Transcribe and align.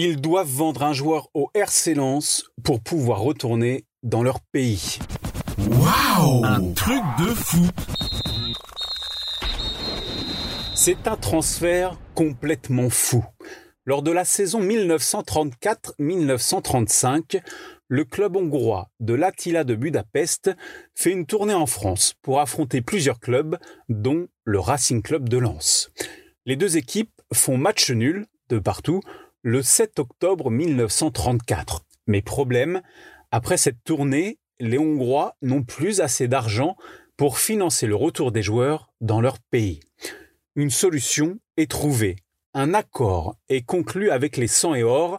Ils 0.00 0.20
doivent 0.20 0.46
vendre 0.46 0.84
un 0.84 0.92
joueur 0.92 1.28
au 1.34 1.50
RC 1.54 1.94
Lens 1.94 2.44
pour 2.62 2.80
pouvoir 2.80 3.18
retourner 3.18 3.84
dans 4.04 4.22
leur 4.22 4.38
pays. 4.38 5.00
Waouh 5.58 6.44
Un 6.44 6.72
truc 6.72 7.02
de 7.18 7.34
fou 7.34 7.66
C'est 10.76 11.08
un 11.08 11.16
transfert 11.16 11.98
complètement 12.14 12.90
fou. 12.90 13.24
Lors 13.86 14.04
de 14.04 14.12
la 14.12 14.24
saison 14.24 14.62
1934-1935, 14.62 17.42
le 17.88 18.04
club 18.04 18.36
hongrois 18.36 18.90
de 19.00 19.14
l'Attila 19.14 19.64
de 19.64 19.74
Budapest 19.74 20.52
fait 20.94 21.10
une 21.10 21.26
tournée 21.26 21.54
en 21.54 21.66
France 21.66 22.14
pour 22.22 22.38
affronter 22.38 22.82
plusieurs 22.82 23.18
clubs, 23.18 23.58
dont 23.88 24.28
le 24.44 24.60
Racing 24.60 25.02
Club 25.02 25.28
de 25.28 25.38
Lens. 25.38 25.90
Les 26.46 26.54
deux 26.54 26.76
équipes 26.76 27.20
font 27.34 27.58
match 27.58 27.90
nul 27.90 28.26
de 28.48 28.60
partout 28.60 29.00
le 29.42 29.62
7 29.62 29.98
octobre 29.98 30.50
1934. 30.50 31.84
Mais 32.06 32.22
problème, 32.22 32.82
après 33.30 33.56
cette 33.56 33.82
tournée, 33.84 34.38
les 34.60 34.78
Hongrois 34.78 35.36
n'ont 35.42 35.62
plus 35.62 36.00
assez 36.00 36.28
d'argent 36.28 36.76
pour 37.16 37.38
financer 37.38 37.86
le 37.86 37.96
retour 37.96 38.32
des 38.32 38.42
joueurs 38.42 38.92
dans 39.00 39.20
leur 39.20 39.38
pays. 39.38 39.80
Une 40.56 40.70
solution 40.70 41.38
est 41.56 41.70
trouvée. 41.70 42.16
Un 42.54 42.74
accord 42.74 43.36
est 43.48 43.62
conclu 43.62 44.10
avec 44.10 44.36
les 44.36 44.48
100 44.48 44.74
et 44.76 44.82
or. 44.82 45.18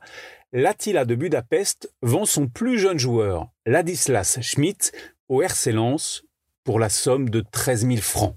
L'Attila 0.52 1.06
de 1.06 1.16
Budapest 1.16 1.94
vend 2.02 2.26
son 2.26 2.48
plus 2.48 2.80
jeune 2.80 2.98
joueur, 2.98 3.50
Ladislas 3.66 4.40
Schmidt, 4.42 4.92
au 5.28 5.42
RC 5.42 5.72
Lens 5.72 6.24
pour 6.64 6.80
la 6.80 6.90
somme 6.90 7.30
de 7.30 7.42
13 7.42 7.86
000 7.86 7.98
francs. 7.98 8.36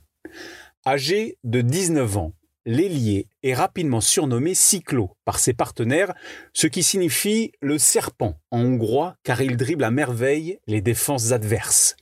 Âgé 0.87 1.38
de 1.43 1.62
19 1.62 2.16
ans, 2.19 2.33
l'ailier 2.66 3.29
est 3.43 3.55
rapidement 3.55 4.01
surnommé 4.01 4.55
Cyclo 4.55 5.11
par 5.25 5.39
ses 5.39 5.52
partenaires, 5.52 6.15
ce 6.52 6.66
qui 6.66 6.83
signifie 6.83 7.52
le 7.61 7.79
serpent 7.79 8.38
en 8.51 8.61
hongrois 8.61 9.16
car 9.23 9.41
il 9.43 9.57
dribble 9.57 9.85
à 9.85 9.91
merveille 9.91 10.59
les 10.66 10.80
défenses 10.80 11.33
adverses. 11.33 11.96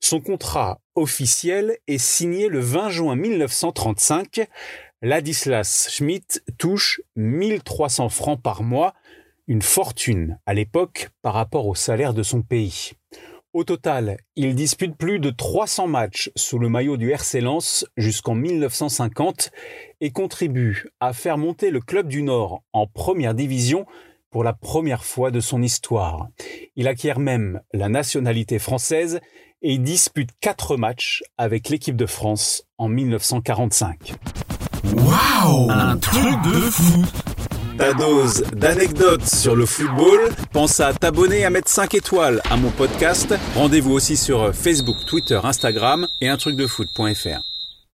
Son 0.00 0.20
contrat 0.20 0.80
officiel 0.94 1.78
est 1.86 1.98
signé 1.98 2.48
le 2.48 2.60
20 2.60 2.90
juin 2.90 3.16
1935. 3.16 4.48
Ladislas 5.02 5.88
Schmidt 5.90 6.40
touche 6.56 7.00
1300 7.16 8.08
francs 8.08 8.40
par 8.40 8.62
mois, 8.62 8.94
une 9.46 9.62
fortune 9.62 10.38
à 10.46 10.54
l'époque 10.54 11.10
par 11.22 11.34
rapport 11.34 11.66
au 11.66 11.74
salaire 11.74 12.14
de 12.14 12.22
son 12.22 12.42
pays. 12.42 12.92
Au 13.54 13.64
total, 13.64 14.18
il 14.36 14.54
dispute 14.54 14.94
plus 14.94 15.20
de 15.20 15.30
300 15.30 15.86
matchs 15.86 16.30
sous 16.36 16.58
le 16.58 16.68
maillot 16.68 16.98
du 16.98 17.10
RC 17.12 17.40
Lens 17.40 17.86
jusqu'en 17.96 18.34
1950 18.34 19.50
et 20.02 20.10
contribue 20.10 20.90
à 21.00 21.14
faire 21.14 21.38
monter 21.38 21.70
le 21.70 21.80
club 21.80 22.08
du 22.08 22.22
Nord 22.22 22.62
en 22.74 22.86
première 22.86 23.32
division 23.32 23.86
pour 24.30 24.44
la 24.44 24.52
première 24.52 25.02
fois 25.02 25.30
de 25.30 25.40
son 25.40 25.62
histoire. 25.62 26.28
Il 26.76 26.88
acquiert 26.88 27.18
même 27.18 27.62
la 27.72 27.88
nationalité 27.88 28.58
française 28.58 29.18
et 29.62 29.78
dispute 29.78 30.30
quatre 30.40 30.76
matchs 30.76 31.22
avec 31.38 31.70
l'équipe 31.70 31.96
de 31.96 32.06
France 32.06 32.64
en 32.76 32.88
1945. 32.88 34.12
Waouh 34.94 35.70
Un 35.70 35.96
truc 35.96 36.42
de 36.44 36.60
fou 36.70 37.02
ta 37.78 37.94
dose 37.94 38.42
d'anecdotes 38.54 39.24
sur 39.24 39.54
le 39.54 39.64
football. 39.64 40.18
Pense 40.52 40.80
à 40.80 40.92
t'abonner 40.92 41.44
à 41.44 41.50
mettre 41.50 41.70
5 41.70 41.94
étoiles 41.94 42.42
à 42.50 42.56
mon 42.56 42.70
podcast. 42.70 43.34
Rendez-vous 43.54 43.92
aussi 43.92 44.16
sur 44.16 44.54
Facebook, 44.54 44.96
Twitter, 45.06 45.38
Instagram 45.42 46.06
et 46.20 46.28
un 46.28 46.36
truc 46.36 46.56
de 46.56 46.66
foot.fr. 46.66 47.57